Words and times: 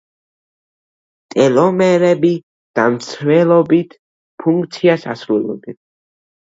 ტელომერები 1.35 2.33
დამცველობით 2.81 3.97
ფუნქციას 4.43 5.11
ასრულებენ. 5.17 5.83